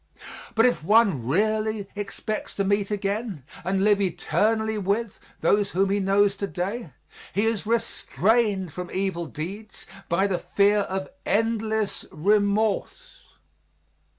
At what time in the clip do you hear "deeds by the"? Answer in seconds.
9.27-10.39